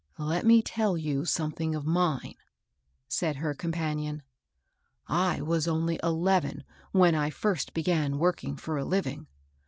[0.33, 2.33] "Let me tell you something of mine,"
[3.07, 4.23] said her companion/
[5.07, 9.27] "I was only eleven when I first began working for a living.